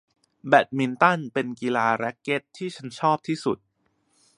[0.47, 3.57] แบดมินตันเป็นกีฬาแร็คเก็ทที่ฉันชอบที่สุด